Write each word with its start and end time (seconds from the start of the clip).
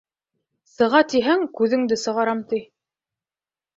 —Сыға 0.75 1.01
тиһәң, 1.13 1.45
күҙеңде 1.61 1.99
сығарам 2.07 2.45
ти. 2.55 2.63